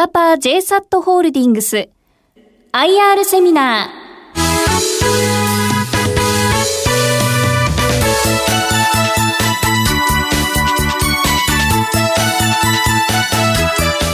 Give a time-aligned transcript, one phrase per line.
[0.00, 1.90] カパー JSAT ホールディングス。
[2.72, 3.88] IR セミナー。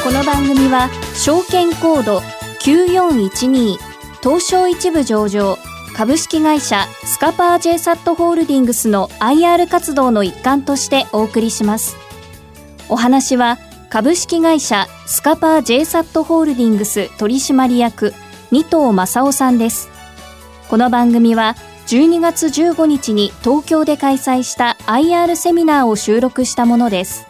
[0.03, 2.19] この番組は証券コード
[2.65, 3.77] 9412
[4.25, 5.57] 東証一部上場
[5.95, 11.95] 株式会社スカパー JSAT ホールディングスの IR 活動の一環としてお送りします。
[12.89, 13.59] お話は
[13.89, 18.13] 株式会社スカパー JSAT ホールディングス取締役
[18.51, 19.89] 二藤正夫さんです。
[20.69, 21.55] この番組は
[21.87, 27.27] 12月15日に東京で開催した IR セミナーを収録したものです。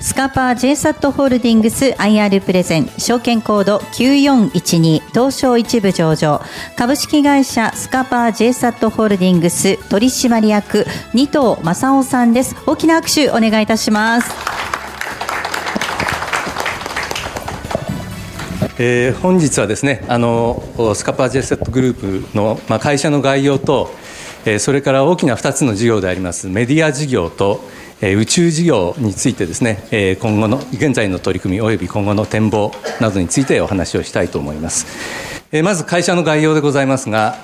[0.00, 6.42] スカパー JSAT ホールディングス IR プレゼン証券コード9412東証一部上場。
[6.76, 12.54] 株式会社スカパー JSAT ホールディングス取締役二藤正夫さんです。
[12.66, 14.57] 大きな拍手お願いいたします。
[18.80, 20.62] えー、本日はですねあの
[20.94, 23.90] スカパー JSAT グループの、まあ、会社の概要と、
[24.44, 27.60] えー、それから大きな2つの事業でありますメディア事業と
[28.00, 32.70] 宇宙事業についてですね今後の現在の取り組みおよび今後の展望
[33.00, 34.86] などについてお話をしたいと思います。
[35.64, 37.34] まず会社の概要でございますが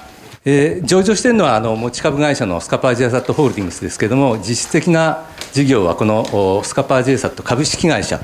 [0.45, 8.21] 上場しているのはあの持ち株会社のスカパージェイサットホールディングスですけれども実質的な事業はこのスカパージェイサット株式会社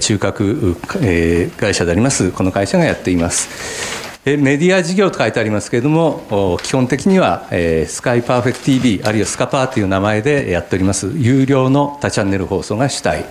[0.00, 0.76] 中核
[1.56, 4.02] 会社でありますこの会社がやっています。
[4.24, 7.48] メディア事業と書いてありますけれども、基本的には、
[7.88, 13.24] スカイパーフェクト TV、あるいはスカパーという名前でやっております、有料の多チャンネル放送が主体、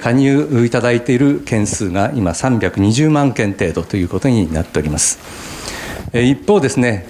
[0.00, 5.18] 加入いただいている件数が今、320万件程度ということになっております。
[6.12, 7.08] 一方ですね、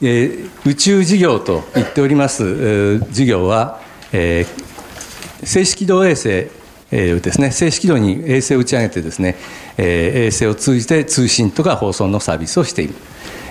[0.00, 0.30] え
[0.64, 3.78] 宇宙事業と言っております事業は、
[4.10, 4.46] 静
[5.42, 6.57] 止軌道衛星
[6.90, 9.36] ですね、静止軌道に衛星を打ち上げてですね、
[9.76, 12.94] え衛星を通じて通信とか放送のサービスをしている。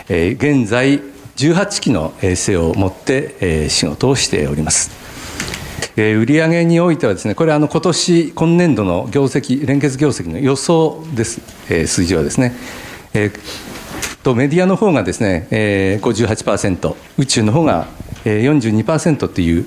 [0.09, 1.01] え現在、
[1.35, 4.89] 18機の衛星を持ってえ仕事をしております。
[5.97, 12.55] え売上においてはですね、これはあの今年、今年度の業績、連結業績の予想です、え数字はですね。
[13.13, 13.31] え
[14.23, 17.87] とメディアの方がですね、えー58%、宇宙の方が
[18.25, 19.65] 42%という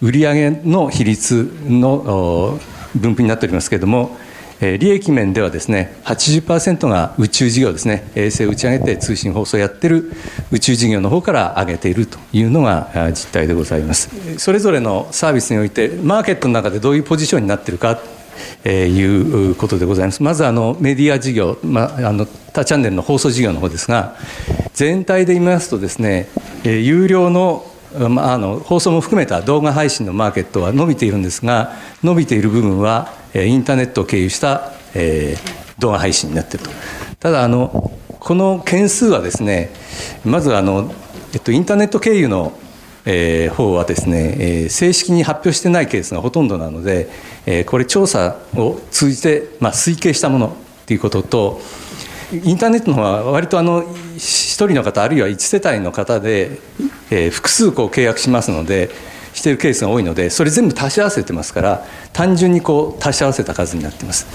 [0.00, 2.58] 売上の比率の
[2.94, 4.16] 分布になっておりますけれども、
[4.60, 10.12] 利益面ではですね80%が宇宙事業ですね衛星を打ち上げて通信放送やってる
[10.52, 18.00] 宇宙事業の方から上げているというのが実態でございますそれぞれのサービスにおいてマーケットの中でどういうポジションになってるか
[18.64, 20.22] えいうことでございます。
[20.22, 24.16] まずあのメディア事業、まあ、あの他チャンネルの放送事業の方ですが、
[24.72, 26.28] 全体で言いますとですね、
[26.64, 31.74] え有料のまあ、あの放送も含めた動画配信のマーケットは伸びているんですが
[32.04, 36.70] 伸びている部分はインターネットを経由した、えー、動画配信になっていると。
[37.18, 39.70] ただあのこの件数はですね
[40.24, 40.92] まずあの、
[41.32, 42.52] えっと、インターネット経由の
[43.06, 47.08] えー、方はですね、えー、正式に発表してないケースがほとんどなので、
[47.46, 51.60] えー、これ調査を通じて、まあ、推計したものということと
[52.32, 56.58] インターネットの方は割とあの1人の方あるいは1世帯の方で、
[57.10, 58.90] えー、複数こう契約しますので
[59.32, 64.26] しているケースが多いのでそれ全部足し合わせてますから単純にこう足し合わせた数になっています。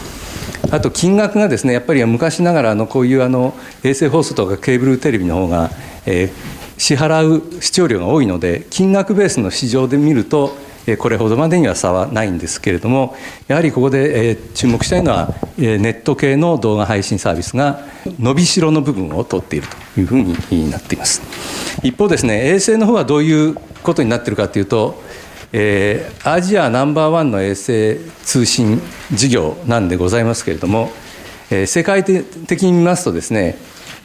[0.72, 3.53] あと金額がですねやっぱり昔ながらのこういうあの
[3.84, 5.69] 衛星放送とかケーブルテレビの方が、
[6.06, 6.31] えー、
[6.78, 10.56] 支払う視聴量が多いので金額ベースの市場で見ると
[11.00, 13.16] これほどまでには差はないんですけれども
[13.47, 17.79] やはりここで注目したいのはネット系の動画配信サービスが
[18.19, 20.22] 伸びしろの部分を取っているというふう
[20.53, 21.22] になっています。
[21.84, 25.01] 一方ですね衛星の方はどういうことになっているかというと、
[26.23, 28.81] アジアナンバーワンの衛星通信
[29.13, 30.91] 事業なんでございますけれども、
[31.50, 33.57] 世界的に見ますとですね、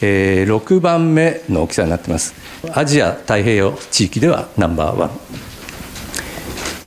[0.02, 2.34] えー、6番目の大きさになっています。
[2.72, 5.49] アジア太平洋地域ではナンバーワン。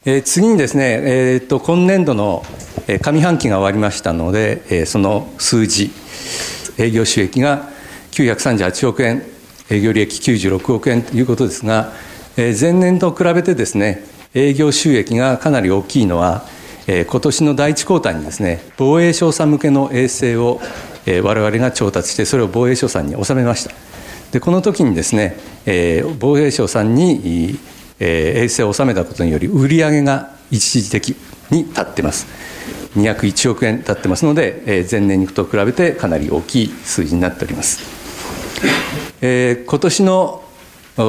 [0.06, 2.44] えー、次にですね、えーと、今年度の
[3.02, 5.92] 上半期が終わりましたので、えー、その数字
[6.78, 7.70] 営業収益が
[8.12, 9.24] 938億円
[9.70, 11.94] 営業利益96億円ということですが、
[12.36, 16.44] えー、前年と比べてですね営業収益がかなり大きいのは、
[16.86, 20.60] えー、今年の第一クォーターにですね防衛省さん向けの衛星を、
[21.06, 23.72] えー、我々が調達してそれを防衛省さんに納めました。
[24.34, 27.58] でこの時にですね、えー、防衛省さんに
[28.06, 31.16] えー、衛星を収めたことにより売上が一時的
[31.50, 32.28] に立ってます
[32.98, 37.80] 201億円立ってますので、えー、前年と比べてかなり大きい数字になっております、
[39.22, 40.44] えー、今年の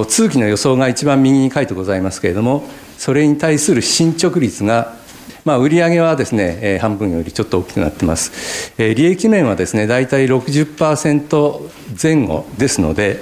[0.09, 2.65] 通期の予想が一番右に書いてございますけれども
[2.97, 4.95] それに対する進捗率が
[5.45, 8.73] まあ、売上はですね、えー、半分よりちょっと大きくなってます。
[8.79, 11.71] えー、利益面はですね、大体60%
[12.03, 13.21] 前後ですので、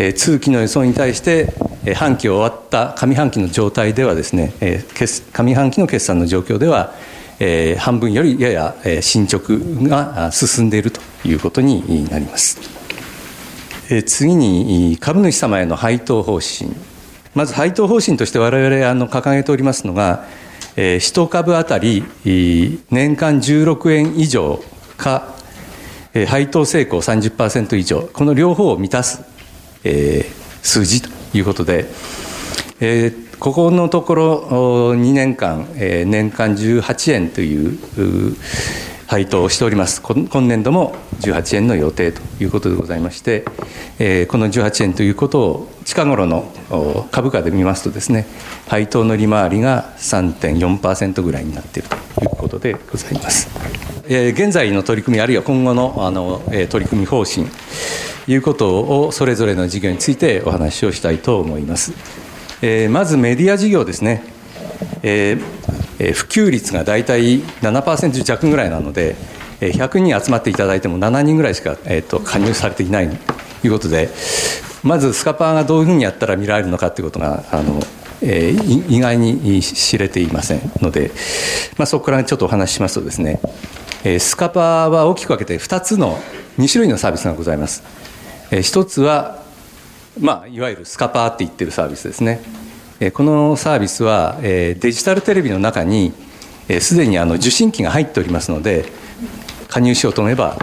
[0.00, 1.52] え、通期の予想に対して、
[1.84, 4.84] え、半期終わった上半期の状態ではですね、え、
[5.32, 6.94] 上半期の決算の状況では、
[7.40, 9.54] え、半分よりやや、え、進捗
[9.88, 12.60] が進んでいるということになります。
[13.90, 16.70] え、次に株主様への配当方針。
[17.34, 20.26] まず配当方針として我々あの掲げておりますのが、
[20.76, 24.62] 1株当たり年間16円以上
[24.96, 25.34] か、
[26.28, 29.22] 配当成功30%以上、この両方を満たす
[29.88, 30.26] え
[30.62, 31.86] 数字ということで、
[32.80, 37.78] えここのところ2年間え、年間18円という
[39.06, 40.02] 配当をしております。
[40.02, 43.44] 今年度も18円の予定ということでございまして、
[43.98, 46.52] えー、この18円ということを近頃の
[47.10, 48.26] 株価で見ますとですね、
[48.68, 53.48] 配当の利回りが3.4%ぐらいになっているということでございます。
[54.08, 57.46] えー、現在の取り組みあるいは今後のあの、えー、取り組み方針
[58.28, 61.92] いうことをそれぞれの事業についてお話をしたいと思います。
[62.62, 64.22] えー、まずメディア事業ですね。
[65.02, 65.42] えー
[65.98, 69.16] え普及率が大体7%弱ぐらいなので、
[69.60, 74.08] 100人集まっていただいても7人ぐらいしか、えー、と加入されていないということで、
[74.84, 77.80] まずスカパーがどういうふうにやったら見られるのかということが、あの
[78.22, 81.10] えー、意外に知れていませんので、
[81.76, 83.40] まあ、そこからちょっとお話ししますとですね、
[84.04, 86.18] え、スカパーは大きく分けて2つの
[86.58, 87.97] 2種類のサービスがございます。
[88.50, 89.42] えー、1つは、
[90.20, 92.40] まあ、いわゆるスカパーって言ってるサービスですね。
[93.14, 96.12] このサービスはデジタルテレビの中に
[96.80, 98.86] すでにあの受信機が入っておりますので
[99.68, 100.58] 加入しようと思えば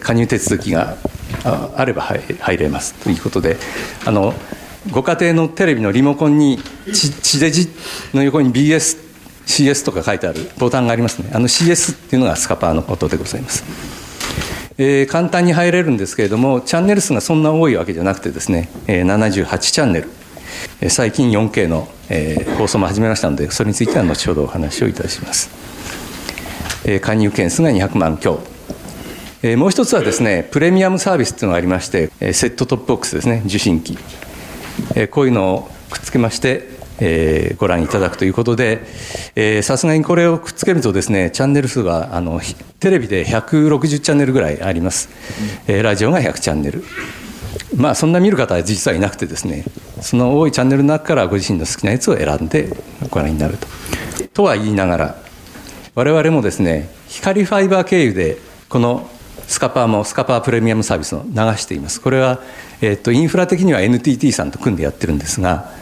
[0.00, 0.96] 加入手続きが
[1.42, 2.92] あれば入れます。
[2.94, 3.56] ということで
[4.04, 4.34] あの
[4.90, 6.58] ご家庭のテレビのリモコンに
[6.92, 7.68] 地デジ
[8.12, 8.98] の横に BS
[9.46, 11.30] CS とか書いてあるボタンがありますね。
[11.32, 13.64] あの CS っていうのがスカパーのことでございます、
[14.82, 20.08] えー、簡単に入れるんですけれどもチャンネル数がそんな多いわけじゃなくてですね、えー、78チャンネル。
[20.88, 25.50] 最近 4K の、え放送も始めましたのでそれについては後ほどお話をいたします、
[26.84, 28.40] え加入件数が200万強。
[29.42, 33.98] えもう一つはですねプレミアムサービスというのがありましてセットトップボックスですね受信機。
[34.96, 36.69] えこういうのをくっつけまして
[37.00, 38.82] えー、ご覧いただくということで
[39.62, 42.40] さすがにこれをくっつけるとですねチャンネル数はあの
[42.78, 45.08] テレビで160チャンネルぐらいあります、
[45.66, 46.84] えー、ラジオが100チャンネル。
[47.76, 49.64] まあそんな見る方は実はいなくてですね
[50.00, 52.68] その多いチャンネルの中からご自身の好きなやつを選んで
[53.10, 53.66] ご覧になると。
[54.32, 55.16] とは言いながら
[55.94, 58.38] 我々もですね光ファイバー経由で
[58.68, 59.08] この
[59.50, 62.00] スカパーもスカパープレミアムサービスを流しています。
[62.00, 62.40] これは、
[62.80, 65.72] えー、とインフラ的には NTT さんと組んでやってるんですが、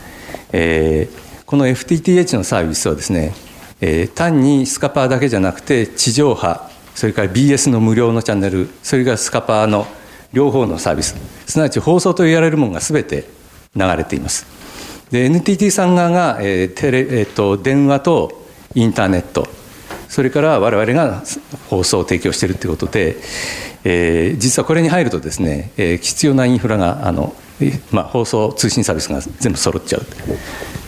[0.52, 3.34] えー、この FTTH のサービスはですね、
[3.80, 9.86] えー、単にスカパーだけじゃなくて地上波それから BS の無料のチャンネルそれからスカパーの
[10.32, 11.16] 両方のサービス
[11.46, 13.24] すなわち放送と言われるものが全て
[13.76, 14.46] 流れています。
[15.10, 18.44] で NTT さん側が、えーテレえーと、電話と
[18.74, 19.48] インターネット
[20.08, 21.22] それから我々が
[21.68, 23.16] 放送を提供しているということで、
[23.84, 27.34] えー、実はこれに入るとですね、えー、必要なインフラがあの、
[27.90, 30.02] まあ、放送通信サービスが全部揃っちゃう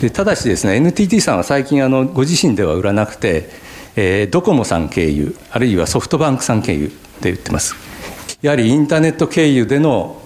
[0.01, 3.49] でただしですね NTT さんは最近あのご自身では売らなくて、
[3.97, 7.75] えー、ドコモさん経由あるいはソフトバンクさん経由で売ってます
[8.43, 10.21] やはりインターネット経由での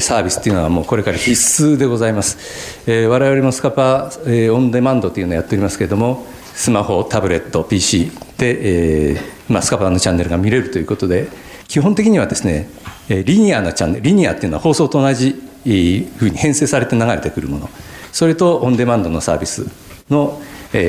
[0.00, 2.82] サービスっていうのはもうこれから必須でございます。
[2.86, 11.28] えー、我々もスカパー、えー、オンデマンドというのをやっておりますけれども、スマホ、タブレット、PC で、えーまあ、スカパーのチャンネルが見れるということで、
[11.68, 12.68] 基本的にはですね、
[13.08, 17.70] リニアのチャンネル、リニアっていうのは放送と同じふうに編成されて流れてくるもの、
[18.12, 19.66] それとオンデマンドのサービス
[20.10, 20.40] の、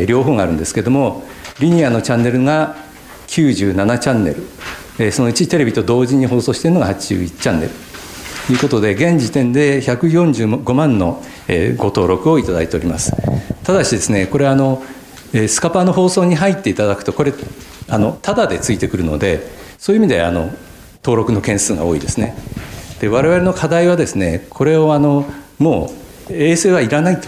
[0.08, 1.24] 両方があるんですけども、
[1.60, 2.76] リニアのチャンネルが
[3.28, 4.36] 97チャンネ
[4.98, 7.72] ル、そのうちテレビと同時に放送しているのが81チャンネル。
[8.48, 11.24] ということで現時点で145万の
[11.78, 13.14] ご登録をいただいております。
[13.64, 14.82] ただしですねこれあの
[15.48, 17.34] スカパーの放送に入っていただくとこれ
[17.88, 19.48] あのタダでついてくるので
[19.78, 20.50] そういう意味であの
[21.04, 22.36] 登録の件数が多いですね。
[23.00, 25.26] で我々の課題はですねこれをあの
[25.58, 25.92] も
[26.30, 27.28] う衛星はいらないと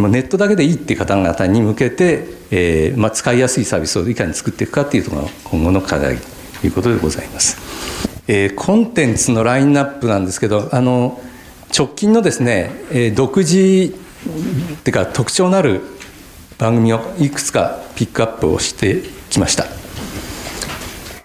[0.00, 6.16] もうネットだけでいいっていう方々に向けて、えーまあ、使いやすいサービスをいかに作っていくかっていうのが今後の課題
[6.60, 7.58] ということでございます。
[8.28, 11.20] えー、コンテンツのラインナップなんですけどあの
[11.76, 13.94] 直近のですね、えー、独自
[14.74, 15.80] っていうか特徴のある
[16.56, 19.81] 番組をいくつかピックアップをしてきました。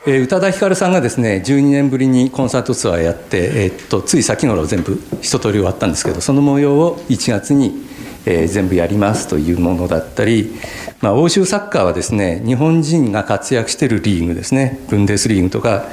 [0.10, 7.86] え、宇多田ヒカルさんがですね12年ぶりにコンサートツアーやって、えー、っとつい先頃全部一通り終わったんですけどその模様を1月に、
[8.26, 10.56] えー、全部やりますというものだったり、
[11.02, 15.90] まあ、欧州サッカーはですね日本人が活躍しているリーグですねブンデスリーグとか、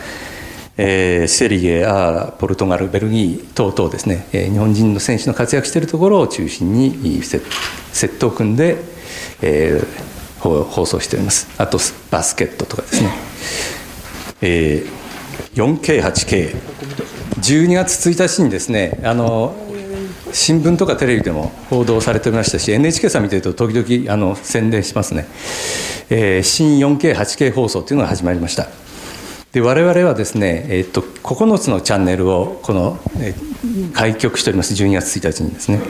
[0.76, 8.76] えー、セリエアポルトガルベルギー等々ですね、えー、日本人の選手の活躍しているところを中心にセットを組んで、
[9.42, 11.48] えー、放送しております。
[11.58, 11.78] あと
[12.12, 13.10] バスケットとかですね、
[14.46, 19.56] えー、4K8K12 月1日にですねあの
[20.32, 25.26] 新聞とかテレビでも報道されておりましたし NHK さん見てると時々あの宣伝しますね、
[26.10, 28.68] えー、新 4K8K 放送というのが始まりました。
[29.52, 34.74] で我々はですね、えー、っと9つのチャンネルをこの、えー、開局しております。
[34.74, 35.80] 12月1日にですね。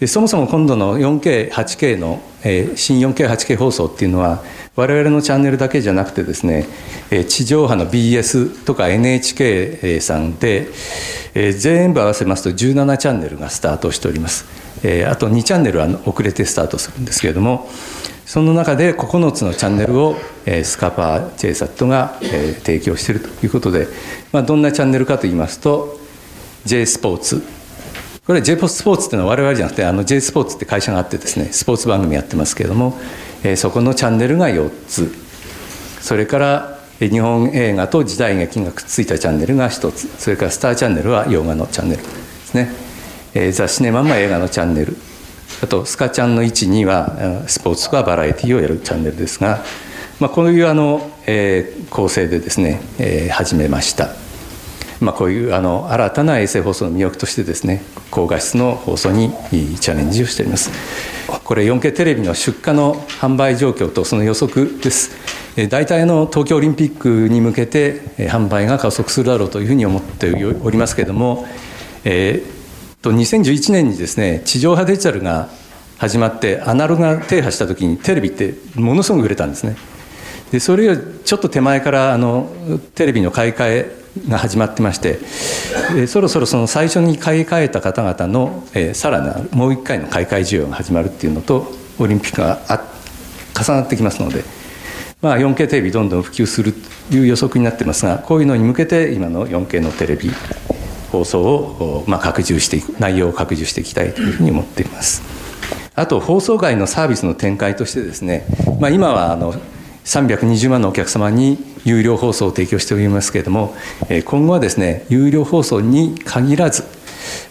[0.00, 4.42] でそもそも今度の 4K8K の、えー、新 4K8K 放送っていうのは
[4.76, 6.66] 我々のチャンネルだけじゃなくてですね
[7.28, 10.68] 地上波の BS とか NHK さんで
[11.34, 14.46] 全部合わせますと17チャンネルがスタートしております。
[15.08, 17.68] あと2チャンネルは遅れてスタートするんですけれども
[18.24, 20.16] その中で9つのチャンネルを
[20.62, 22.16] スカパー JSAT が
[22.62, 23.88] 提供しているということで、
[24.32, 25.98] まあ、どんなチャンネルかといいますと
[26.64, 27.42] J スポーツ。
[28.24, 32.96] これは J スポーツっていうのは我々じゃなくてあの J スポーツって会社があってですねスポーツ番組やってますけれども
[33.44, 35.12] えそこのチャンネルが4つ。
[36.00, 40.08] それから日本映画と時代劇がくっついたチャンネルが1つ。
[40.18, 42.72] それからスターチャンネルは洋画のチャンネルですね、
[43.34, 44.96] えザ・シネマも映画のチャンネル。
[45.62, 49.62] あとスカチャンの12はスポーツとかバラエティーをやるチャンネルですが、
[50.18, 54.08] まあ、こういうあの、えー、構成でですね、えー、始めました。
[55.00, 59.32] まあ、こういうあの新たな衛星放送の魅力としてですね高画質の放送に
[59.80, 60.70] チャレンジをしております。
[61.44, 65.10] これ 4K テレビの出荷の販売状況とその予測です。
[65.68, 71.46] 大体の東京オリンピックに向けて販売が加速するだろうというふうに思っておりますけれども、
[72.04, 75.48] えー、と2011年にですね地上波デジタルが
[75.98, 79.76] 始まってアナログが停波した時にテレビってものすごく売れたんですね。
[80.50, 82.50] でそれよりちょっと手前からあの
[82.94, 85.18] テレビの買い替えが始まってまして、
[85.96, 92.60] えそろそろその最初に買い替えた方々の、えさらなるもう一回の買い替え需要が始まるっていうのとオリンピックが
[93.54, 94.42] 重なってきますので、
[95.22, 100.30] まあ、4K テレビどんどん普及するという予測になってますがこういうのに向けて今の 4K のテレビ
[101.12, 105.22] 放送を、まあ、拡充していく内容を拡充していきたいというふうに思っています。
[105.96, 108.46] あと放送外のサービスの展開としてですね、
[108.80, 109.54] まあ、今はあの
[110.10, 113.74] 320万のお客様に有料放送を提供しておりますけれども
[114.24, 116.82] 今後はですね有料放送に限らず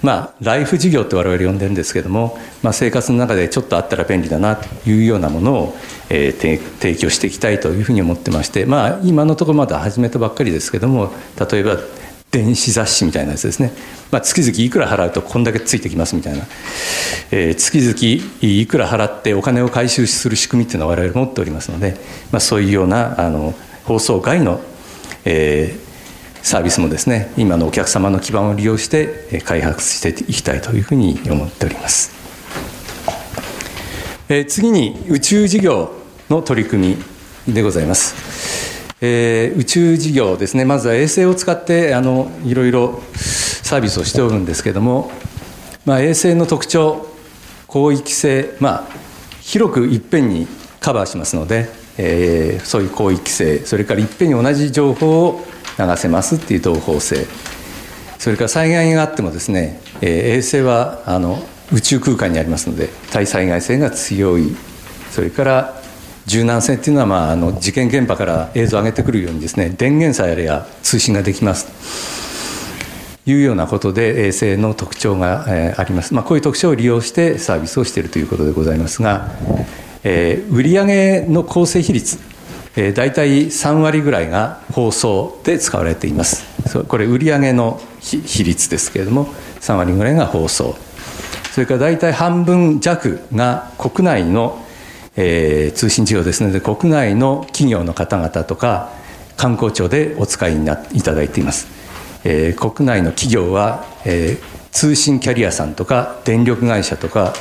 [0.01, 5.77] まあライフ事業って我々呼んでるんですけども、まあ、生活の中でちょっとあったら便利だなというようなものを、
[6.09, 11.13] えー、提供していきたいというふうに思ってましてまあ今のところまだ始めたばっかりですけども
[11.51, 11.77] 例えば
[12.31, 13.71] 電子雑誌みたいなやつですね、
[14.11, 16.45] まあ、月々いくら払うとこんだけついてきますみたいな、
[17.31, 21.95] えー、月々いくら払ってお金を回収する仕組みっていうのは我々持っておりますので、
[22.31, 23.55] まあ、そういうようなあの
[23.85, 24.61] 放送外の、
[25.25, 32.11] えー、サービスもですね今のお客様の基盤を利用して開発していきたいというふうに思っております、
[34.29, 35.93] えー、次に宇宙事業
[36.29, 36.95] の取り組
[37.47, 38.58] みでございます。
[39.01, 40.65] えー、宇宙事業ですね。
[40.65, 45.11] まずは衛星を使ってあのいろいろサービスをしておるんですけども、
[45.85, 47.07] まあ、衛星の特徴
[47.71, 48.93] 広域性、まあ、
[49.41, 50.47] 広くいっぺんに
[50.79, 53.59] カバーしますので、えー、そういう広域性。
[53.59, 55.45] それからいっぺんに同じ情報を
[55.77, 57.25] 流せますっていう同胞性。
[58.17, 61.39] それから災害があってもですね、えー、衛星はあの
[61.71, 64.55] 宇宙空間にありますので対災害性が強い。
[65.11, 65.78] それから
[66.29, 71.67] 柔軟性っていうのは、まあ、あの事件現場から映像を上げてくるようにですね電源さえあれば通信ができます。
[73.25, 79.29] というようなことで衛星の特徴が、えー、あります、まあ、こういう特徴を利用してサービスをしているということでございますが、
[80.03, 82.17] えー、売上の構成比率
[82.75, 86.45] えー、大体3割ぐらいが放送で使われています。
[86.87, 89.25] これ売上の比率ですけれども
[89.59, 90.75] 3割ぐらいが放送。
[91.51, 94.63] それから大体半分弱が国内の
[95.15, 98.89] えー、通信事業ですので国内の企業の方々とか
[99.37, 101.67] 観光庁でお使いにないただいています、
[102.23, 107.33] えー、国内の企業は、えー、通信キャリアさんとか電力会社とか、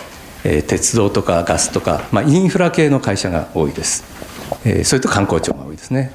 [0.44, 4.04] えー、鉄道とかガスとか、まあ、インフラ系の会社が多いです、
[4.64, 6.12] えー、それと観光庁が多いですね。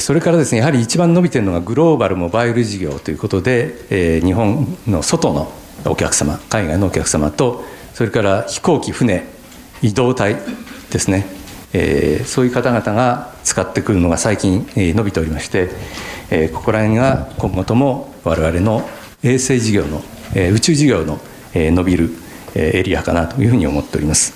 [0.00, 5.52] それからですねやはり一番伸びているのがグローバルモバイル事業ということで、えー、日本の外の
[5.84, 7.62] お客様海外のお客様と
[7.94, 9.22] それから飛行機船
[9.82, 10.36] 移動体
[10.96, 11.26] ですね、
[11.74, 15.68] えー、そういう方々が使ってくるのが最近、えー、伸びておりまして、
[16.30, 18.88] えー、ここら辺が今後とも我々の
[19.22, 20.02] 衛星事業の、
[20.34, 21.18] えー、宇宙事業の、
[21.52, 22.10] えー、伸びる
[22.56, 24.32] え、エリアかなというふうに思っております。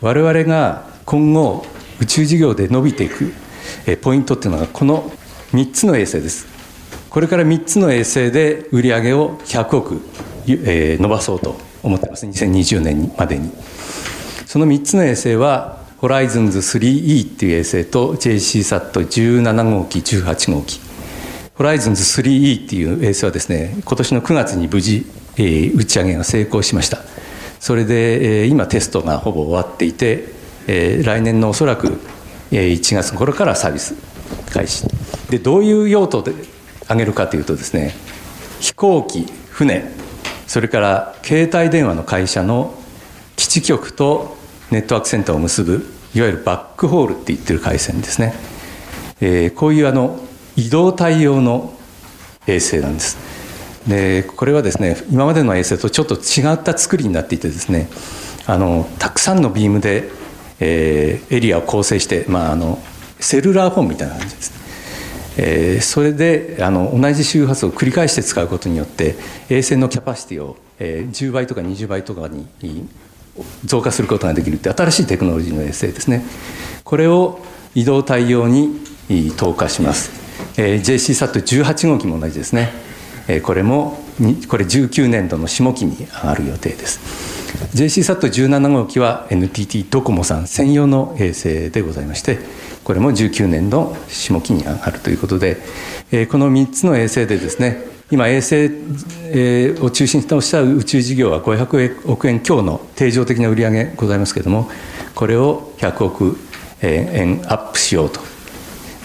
[0.00, 1.66] 我々が今後
[2.00, 3.32] 宇宙事業で伸びていく
[3.86, 5.10] えポイントっていうのがこの
[5.52, 6.46] 3つの衛星です。
[7.10, 10.00] これから3つの衛星で売り上げを100億、
[10.46, 12.26] えー、伸ばそうと思ってます。
[12.26, 13.50] 2020年までに。
[14.54, 20.78] その3つの衛星はホライズンズ 3E っていう衛星と JCSAT17 号機18号機。
[21.56, 25.06] ホライズンズ 3E っていう衛星はですね今年の9月に無事、
[25.38, 26.98] えー、打ち上げが成功しました。
[27.58, 30.28] それで、えー、今テストがほぼ終わっていて、
[30.68, 31.98] えー、来年のおそらく
[32.52, 33.96] 1月頃からサービス
[34.52, 34.86] 開始。
[35.30, 36.32] でどういう用途で
[36.88, 37.92] 上げるかというとですね
[38.60, 39.82] 飛行機船
[40.46, 42.72] それから携帯電話の会社の
[43.34, 44.43] 基地局と
[44.74, 48.34] ネットワークセンターを結ぶいわゆるバックホールって言ってる回線ですね、
[49.20, 50.18] えー、こういうあの
[50.56, 51.72] 移動対応の
[52.48, 53.16] 衛星なんです。
[53.88, 57.88] でこれはですね今までの衛星とちょっと違った作りになっていてですね
[58.46, 60.10] あのたくさんのビームで、
[60.58, 62.82] えー、エリアを構成して、まあ、あの
[63.20, 64.54] セルラーフォンみたいな感じです。
[65.36, 69.16] えー、それであの同じ周波数を繰り返して使うことによって
[69.50, 72.46] 衛星のキャパシティを、えー、10倍とか20倍とかに
[73.64, 76.24] 増加することができるって新しいテクノロジーの衛星ですね。
[76.84, 77.40] これを
[77.74, 78.80] 移動対応に
[79.36, 80.12] 投下します、
[80.56, 82.70] えー、JCSAT18 号機も同じですね、
[83.26, 83.98] えー、これも
[84.48, 87.34] これ19年度の下期に上がる予定です。
[87.74, 92.38] JCSAT17 号機は NTT ドコモさん専用の衛星でございまして
[92.82, 95.56] これも19年の下期に上がるということで、
[96.12, 104.70] えこの3つの衛星でですね今衛星を中心とした宇宙事業は500億円強の定常的な売り上げございますけれども
[105.16, 106.36] これを100億
[106.80, 108.20] 円アップしようと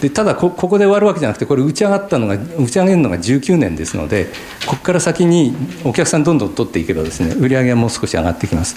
[0.00, 4.26] でただここで終わるわけじゃなくてこれ打ち上がったのが打ち上げるのが19年ですので
[4.64, 8.76] ここから先にお客さんどんどん取っていけばですね売り上げはもう少し上がってきます。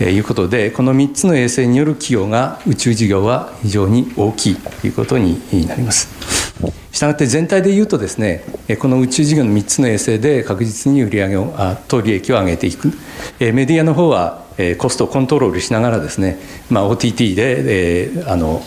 [0.00, 6.31] えいうことでこの3つの衛星による寄与が宇宙事業は非常に大きいということになります。
[6.92, 8.44] したがって全体でいうとですね
[8.78, 12.92] この宇宙事業の3つの衛星で確実に売り上げをあと利益を上げていく。
[13.40, 14.44] メディアの方は
[14.78, 16.38] コストをコントロールしながらですね、
[16.70, 18.62] まあ、OTT でえあの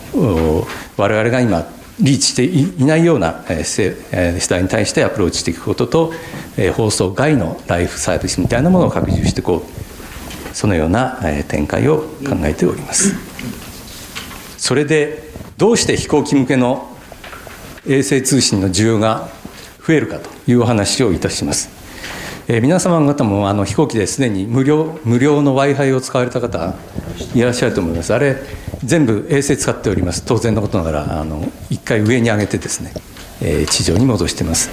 [0.98, 1.68] 我々が今
[2.02, 3.96] リーチしていないような世
[4.50, 6.14] 代に対してアプローチしていくことと
[6.76, 9.86] 放送外のライフサービスみたいなものを拡充していこう。
[10.56, 13.14] そのような展開を考えております。
[14.58, 16.95] それでどうして飛行機向けの
[17.88, 19.30] 衛星通信の需要が
[19.86, 21.70] 増えるかというお話をいたします。
[22.48, 26.76] え皆様方もあの飛行機ですでに無料無料の w i f i を使われた方
[27.34, 28.14] いらっしゃると思います。
[28.14, 28.38] あれ
[28.84, 30.24] 全部衛星使っております。
[30.24, 32.94] 当然のことながらあの1回上に上げてですね、
[33.42, 34.70] えー、地上に戻してます。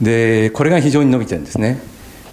[0.00, 1.80] でこれが非常に伸びてるんですね。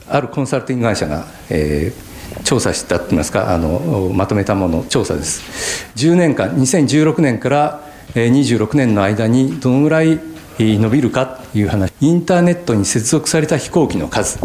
[0.07, 2.09] あるコンサルティング会社が、えー
[2.43, 5.91] 調査したといいますかあのまとめたもの調査です。
[5.95, 10.19] 10年間2016年から26年の間にどのぐらい
[10.57, 11.91] 伸びるかという話。
[12.01, 14.39] インターネットに接続された飛行機の数。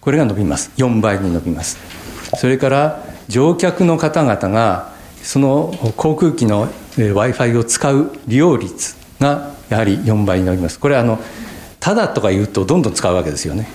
[0.00, 0.70] これが伸びます。
[0.76, 1.78] 4倍に伸びます。
[2.36, 10.78] それから乗客の方々がその航空機の w i f i を使う利用率がやはり4倍に伸びます。
[10.78, 11.18] これはあの
[11.80, 13.68] ただとか言うとどんどん使うわけですよね。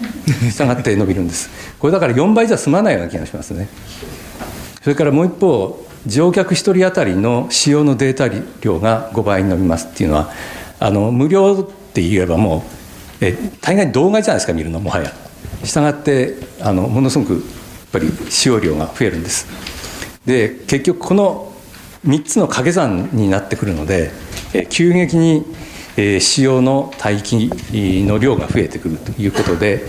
[0.51, 1.49] したがって伸びるんです。
[1.79, 3.69] これだから4倍じゃ済まないような気がしますね。
[4.81, 8.29] それからもう一方乗客1人当たりの使用のデータ
[8.61, 10.31] 量が5倍に伸びますっていうのは
[10.79, 12.63] あの無料って言えばも
[13.21, 15.11] うえ大概動画じゃないですか見るのもはや。
[15.63, 17.41] したがってあのものすごくやっ
[17.91, 19.47] ぱり使用量が増えるんです。
[20.25, 21.53] で結局この
[22.07, 24.11] 3つの掛け算になってくるので
[24.53, 25.45] え急激に
[26.19, 27.49] 使用の帯域
[28.05, 29.85] の量が増えてくるということで、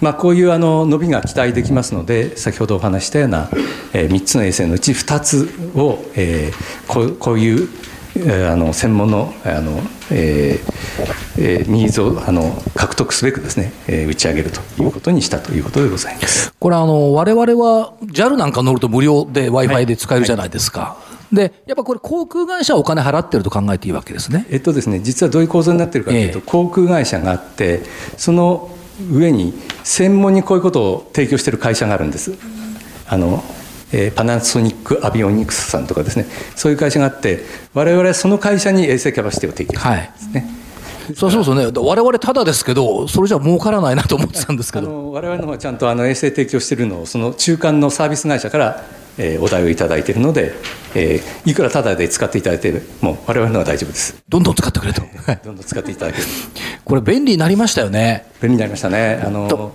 [0.00, 3.48] まあ、こういうあの伸びが期待できますので先ほどお話したような、
[3.92, 6.52] え3つの衛星のうち2つを、え
[6.88, 7.68] こうこういう
[8.16, 9.80] あの専門のあの、
[10.10, 20.80] えー、ニーズをあの獲得すべくですね、えー、打ち上げるということにしたということでございますこれあの、われわれは JAL なんか乗ると無料で w i f i で使えるじゃないですか。
[20.80, 24.46] はいはいで、やっぱこれ、航空会社はお金払ってると考えていいわけですね。
[24.50, 27.82] えっとですね、実はどういう構造になってるかというと、え航空会社があって、
[28.16, 28.70] その
[29.10, 29.52] 上に
[29.82, 32.32] 専門にこういうことを提供している会社があるんです。
[33.06, 33.42] あの
[33.92, 36.26] えー、パナソニック・アビオニクスさんとかですね、
[36.56, 40.40] そういう会社があって、われわれはその会社に衛星キャパシティを提供してるんですね。
[40.40, 40.64] はい
[41.14, 48.84] そうそうそうね、われわれただですけど、それじゃ儲からないなと思ってたんですけどわれわれの方はちゃんとあの衛星提供しているのを、その中間のサービス会社から
[49.18, 50.52] えー、お題をいただいているので、
[50.94, 54.22] えー、いくらタダで使っていただいても我々のは大丈夫です。
[54.28, 55.02] どんどん使ってくれと。
[55.44, 56.24] どんどん使っていただける。
[56.84, 58.26] これ便利になりましたよね。
[58.40, 59.22] 便利になりましたね。
[59.24, 59.72] あの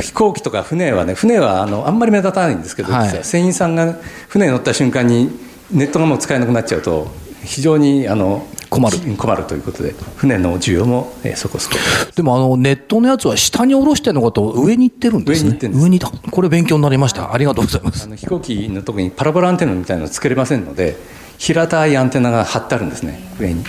[0.00, 3.24] 飛行機とか船はね船はあのあんまり目立たないんですけど、はい。
[3.24, 3.94] 船員さんが
[4.28, 5.30] 船に乗った瞬間に
[5.70, 7.08] ネットがもう使えなくなっちゃうと
[7.44, 8.98] 非常にあの困る。
[9.16, 11.76] 困るということで船の需要も、えーそこそこ。
[12.14, 15.50] でもあのネットのやつは下に下ろしてるのかと上に行ってるんですね。
[15.50, 15.84] 上に行ってるんです。
[15.84, 16.30] 上に行った。
[16.30, 17.32] これ勉強になりました。
[17.32, 18.04] ありがとうございます。
[18.04, 20.96] あの飛行機のとこにパラボラアンテナみたいなのつけれませんので
[21.38, 23.20] 平たいアンテナが張ってあるんですね。
[23.40, 23.64] 上に。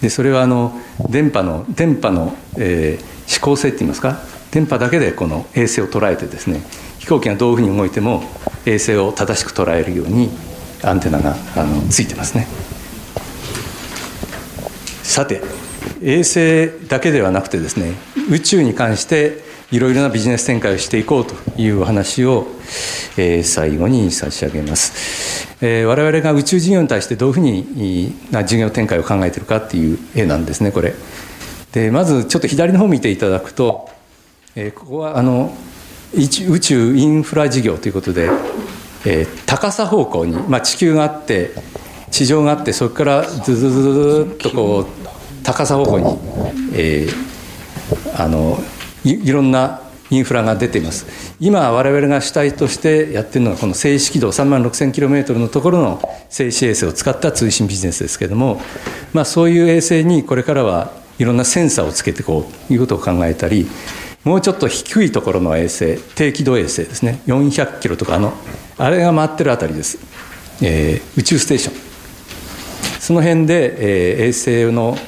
[0.00, 0.72] でそれはあの
[1.08, 4.20] 電波の電波の、えー指向性って言いますか？
[4.52, 6.60] 電波だけでこの衛星を捉えてですね
[7.00, 8.22] 飛行機がどういうふうに動いても
[8.64, 10.30] 衛星を正しく捉えるように
[10.84, 12.46] アンテナがあのついてますね
[15.06, 15.40] さて
[16.02, 17.92] 衛星だけではなくてですね
[18.28, 19.38] 宇宙に関して
[19.70, 22.46] いろいろなビジネス展開をしていこうというお話を、
[23.16, 30.92] えー最後に差し上げます、えー我々が宇宙事業に対してどういうふうにな事業展開を考えているかっていう絵なんですねこれ。
[31.72, 33.88] でまずちょっと左の方を見ていただくと、
[34.56, 35.56] えーここはあの
[36.14, 38.28] 宇宙インフラ事業ということで、
[39.04, 41.52] えー高さ方向に、まあ、地球があって
[42.16, 44.86] 地上があってそこからズズズズズっとこう
[45.44, 46.18] 高さ方向に、
[46.74, 47.36] えー
[48.16, 48.58] あの
[49.04, 51.06] いろんなインフラが出ています。
[51.38, 58.60] 今我々が主体としてやってるのがこの静止軌道3万 6000km のところの静止衛星を使った通信ビジネスですけれども、
[59.12, 63.68] まあ、そういう衛星にこれからはいろんなセンサーをつけていこうということを考えたり
[64.24, 67.20] もうちょっと低いところの衛星低軌道衛星ですね。
[67.26, 68.32] 400キロとかあの
[68.78, 69.98] あれが回ってるあたりです、
[70.62, 71.85] えー宇宙ステーション。
[73.06, 74.98] その辺で、えー衛星の、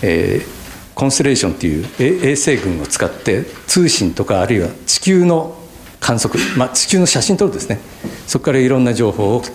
[0.00, 0.60] えー
[0.94, 5.56] コンステレーションっていう衛星群を使って通信とかあるいは地球の
[5.98, 7.80] 観測、まあ、地球の写真撮るですね。
[8.26, 9.52] そこからいろんな情報を得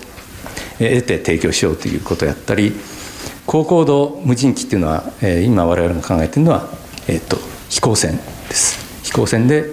[0.80, 2.74] て提供しようということをやったり
[3.46, 6.68] 高高度無人機っていうのは、えー今我々が考えているのは、
[7.08, 7.38] えー、と
[7.70, 8.24] 飛行船で
[8.56, 9.04] す。
[9.04, 9.66] 飛行船で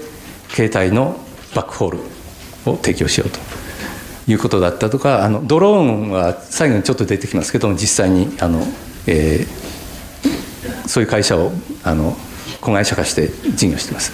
[0.50, 1.18] 携帯の
[1.54, 1.98] バックホール
[2.66, 3.61] を提供しようと。
[4.28, 8.60] いうことだったとかあのドローンは最後にちょっと出てきますけども実際にあの、
[9.06, 9.72] えー
[10.86, 11.52] そういう会社を
[11.84, 12.16] あの
[12.60, 14.12] 子会社化して事業しています。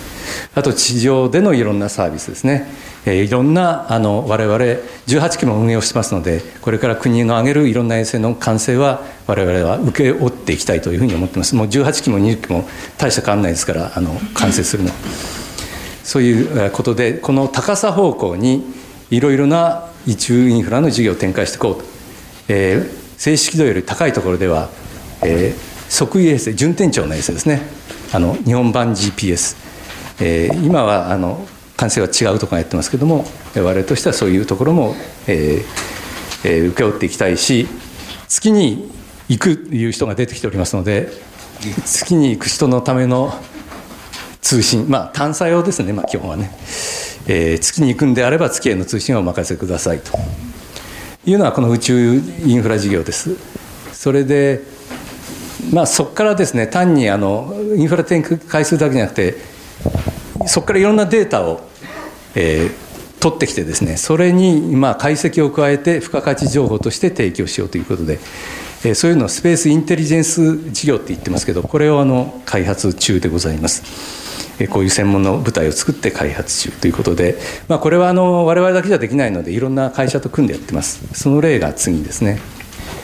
[0.55, 2.67] あと地上でのいろんなサービスですね、
[3.05, 4.57] えーいろんなあの我々
[5.07, 11.55] 18機も運営をしてますのでこれから国の挙げるいろんな衛星の完成は我々は請け負っていきたいというふうに思ってます。
[11.57, 12.65] もう18機も20機も
[12.97, 14.91] 大した変わらないですからあの完成するの。
[16.05, 18.65] そういうことでこの高さ方向に
[19.11, 21.85] いろいろな宇宙インフラの事業を展開していこうと、
[22.49, 24.69] えー静止軌道より高いところでは、
[25.23, 27.63] えー測位衛星順天頂の衛星ですね。
[28.13, 29.57] あの日本版 GPS、
[30.21, 34.95] えー今はあの完成は違うところがやってますけども我々としてはそういうところも、
[35.27, 37.67] えーえー請け負っていきたいし
[38.29, 38.91] 月に
[39.29, 41.09] 行くという人が出てきておりますので
[41.85, 43.33] 月に行く人のための
[44.49, 46.51] 通信、まあ、探査用ですね、まあ、基本はね、
[47.27, 50.11] えー月に行くんであれば月への通信をお任せくださいと
[51.27, 53.37] いうのはこの宇宙インフラ事業です。
[53.93, 54.63] それで、
[55.71, 59.35] まあ、そこからですね単にあのインフラ展開するだけじゃなくて
[60.47, 61.61] そこからいろんなデータを、
[62.35, 68.21] えー取ってきてですねそれにまあ解析を加えて付加価値情報として提供しようということで、
[68.85, 74.18] えそういうのをスペースインテリジェンス事業って言ってますけどこれをあの開発中でございます。
[74.67, 81.07] こういう専門の部隊を作って開発中ということで、まあ、これはあの我々だけじゃできないのでいろんな会社と組んでやってます。
[81.15, 82.41] その例が次ですね。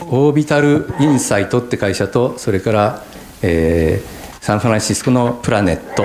[0.00, 3.04] オービタルインサイトって会社とそれから、
[3.42, 6.04] えーサンフランシスコのプラネット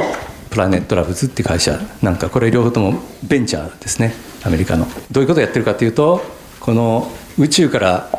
[0.50, 4.14] プラネットラブズって会社なんかこれ両方ともベンチャーですね。
[4.46, 4.86] アメリカの。
[5.12, 6.22] どういうことをやってるかというと
[6.62, 8.10] この宇宙から、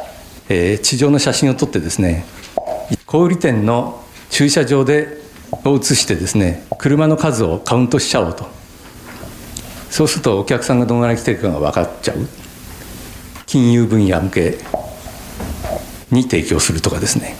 [0.50, 2.26] えー地上の写真を撮ってですね
[3.06, 5.19] 小売店の駐車場で
[5.64, 8.46] を写してですね車の数をカウントしちゃおうと。
[9.90, 12.16] そうするとお客さんがどのぐらい来てるかが分かっちゃう。
[13.46, 14.58] 金融分野向け
[16.12, 17.34] に提供するとかですね。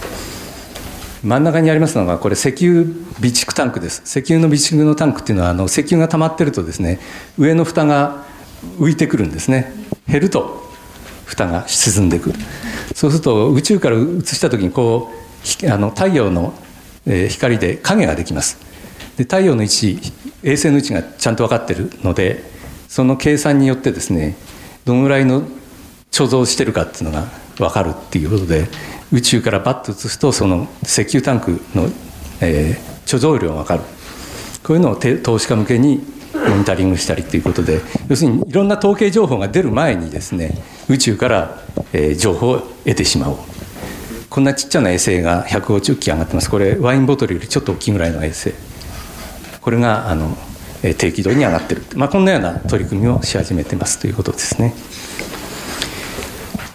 [1.23, 4.03] 真ん中にありますのがこれ石油備蓄タンクです。
[4.05, 6.99] 石油の備蓄のタンクっていうのはあの石油が溜まってるとですね
[7.38, 8.25] 上の蓋が
[8.79, 9.73] 浮いてくるんですね。
[10.09, 10.68] 減ると
[11.27, 12.33] 蓋が沈んでく。
[12.33, 12.38] る
[12.94, 15.12] そうすると宇宙から映した時にこ
[15.62, 16.53] うあの太陽の
[17.11, 18.59] え光で影ができます。
[19.16, 19.99] で太陽の位置
[20.42, 22.42] 衛星の位置がちゃんと分かってるので
[22.88, 24.37] その計算によってですね
[24.85, 25.42] どのぐらいの
[26.11, 27.27] 貯蔵してるかっていうのが
[27.59, 28.68] 分かるっていうことで
[29.12, 31.88] 宇宙からバッと映すとその石油タンクの、
[32.40, 33.83] えー貯蔵量が分かる。
[34.62, 36.01] こういうのを投資家向けに
[36.49, 40.57] モニタリングしたりということで要するにいろんな統計情報が出る前にですね
[40.88, 41.59] 宇宙から、
[41.92, 43.38] えー情報を得てしまおう。
[44.31, 48.53] こんなちっちゃな衛星が150機上がってますこれワインボトルよりちょっと大きいぐらいの衛星
[49.61, 50.37] これがあの
[50.83, 54.75] えー低軌道に上がってる、まあ、こんなような取り組みをし始めてますということですね。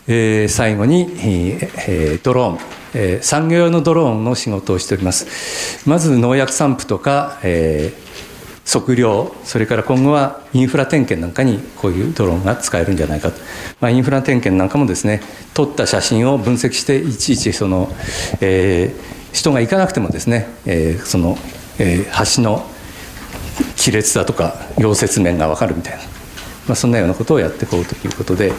[0.07, 2.59] えー最後に、えードローン、
[2.93, 5.89] えー産業用のドローンの仕事をしております。
[5.89, 8.04] まず農薬散布とか、えー
[8.65, 13.39] 測量、それから今後はインフラ点検なんかにこういうドローンが使えるんじゃないかと、
[13.79, 15.21] まあ、インフラ点検なんかもですね、
[15.53, 17.93] 撮った写真を分析して、いちいちその、
[18.41, 21.37] えー人が行かなくてもですね、えーその、
[21.77, 22.65] えー橋の
[23.77, 25.99] 亀裂だとか溶接面が分かるみたいな、
[26.67, 28.51] まあ、そんなようなことをやっていこうということで、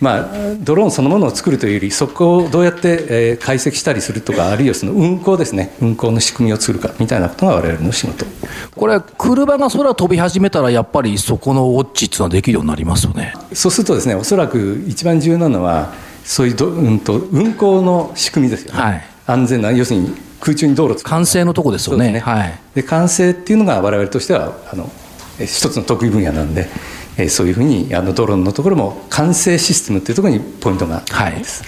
[0.00, 8.26] まあ、ドローンそのものを作るというよりそこをどうやって、えー解析したりするとかあるいはその運行ですね運行の仕組みを作るかみたいなことが我々の仕事
[8.74, 13.34] これ、車が空飛び始めたら、やっぱりそこのウォッチっていうのはできるようになりますよね。
[13.52, 15.92] そうするとですねおそらく一番重要なのは
[16.24, 22.12] そういうど、うん、と運行の仕組みですよね、はい安全な要するに空中に道路を作る完成のとこですよね。
[22.12, 22.58] ねはい。
[22.74, 24.90] で完成っていうのが我々としてはあの
[25.38, 26.68] え一つの得意分野なんで、
[27.16, 31.62] えそういうふうにあのドローンのところも完成システムっていうところにポイントがあるんです。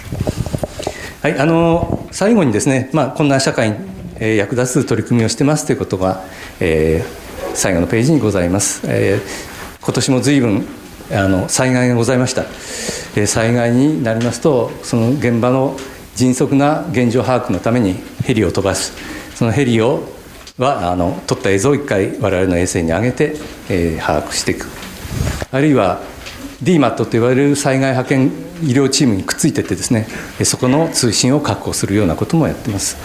[1.21, 6.23] はい、あの最後にですね、まあ、こんな社会にえー役立つ取り組みをしてますということが、
[6.59, 7.23] えー
[7.55, 8.81] 最後のページにございます。
[8.85, 9.53] えー
[9.83, 10.65] 今年も随分
[11.11, 12.43] あの災害がございました、
[13.15, 15.77] えー災害になりますとその現場の
[16.15, 18.93] 迅速な現状把握のためにヘリを飛ばす
[19.35, 20.03] そのヘリを
[20.57, 23.35] はあの撮った映像を一回我々の衛星に上げて、
[23.69, 24.67] えー把握していく
[25.51, 26.01] あるいは
[26.63, 28.27] DMAT と言われる災害派遣
[28.63, 30.07] 医療チームにくっついていってですね
[30.39, 32.97] えそこの通信を確保するようなこともやってます、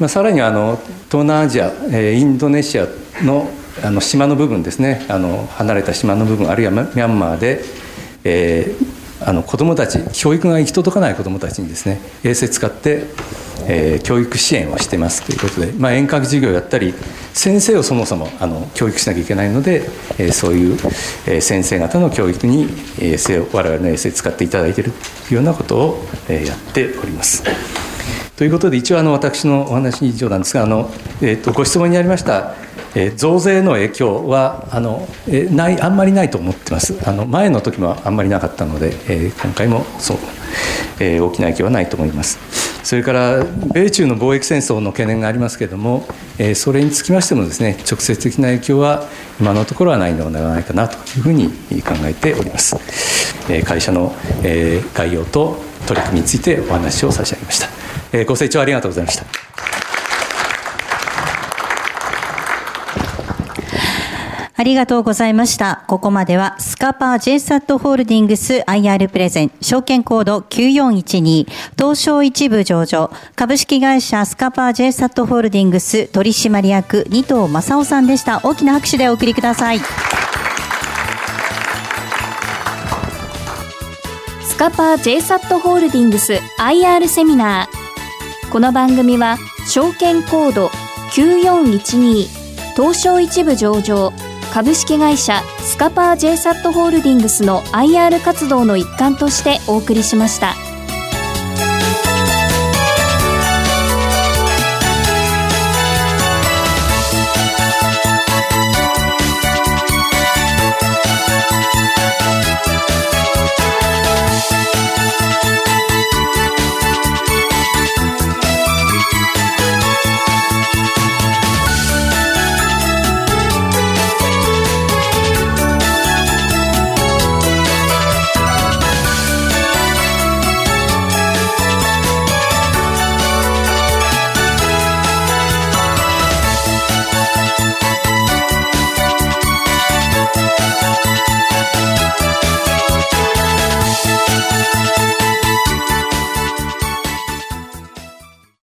[0.00, 0.80] まあ、さらにあの
[1.10, 2.86] 東南アジアえインドネシア
[3.22, 3.50] の
[3.82, 7.62] あの島の部分ですねあの離れた島の部分あるいはミャンマーで、
[8.22, 8.91] えー
[9.26, 13.04] あの子どもたち教育が行き届かない子どもたちにですね衛星使って、
[13.66, 16.94] えー教育支援をしてますということで、まあ、遠隔授業をやったり
[17.32, 20.74] 先生をそもそもあの教育しなきゃいけないので、えーそういう、
[21.26, 22.68] えー先生方の教育に
[23.00, 24.92] 衛星を我々の衛星使っていただいている
[25.28, 27.44] というようなことを、えやっております。
[28.36, 32.54] ということで一応あの私のお話以上なんですがあの、えー、とご質問にありました、
[32.94, 36.94] えー増税の影響はあの、えーないあんまりないと思ってます。
[37.08, 40.18] あの前の時もあんまりなかったので、えー今回もそう、
[41.00, 42.38] えー大きな影響はないと思います。
[42.84, 46.06] それから米中の貿易戦争の懸念がありますけれども、
[46.38, 49.08] えーそれにつきましてもですね直接的な影響は
[49.40, 51.48] 今のところはないのではないかなというふうに
[51.82, 52.76] 考えております、
[53.48, 57.68] えー会社の、えー概要と取り組みについてお話を差し上げました、
[58.12, 59.51] えご清聴ありがとうございました。
[64.62, 65.82] ありがとうございました。
[65.88, 78.40] ここまではスカパー JSAT ホールディングス IR プレゼン証券コード9412東証一部上場株式会社スカパー JSAT ホールディングス取締役二藤正夫さんでした。
[78.44, 79.80] 大きな拍手でお送りください。
[84.44, 90.68] スカパー JSAT ホールディングス IR セミナーこの番組は証券コード
[91.16, 92.28] 9412
[92.76, 94.12] 東証一部上場
[94.52, 100.71] 株式会社スカパー JSAT ホールディングスの IR 活動の一環としてお送りしました。